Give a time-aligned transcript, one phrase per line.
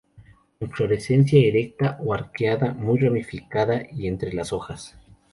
[0.59, 4.97] Inflorescencia erecta o arqueada, muy ramificada y entre las hojas.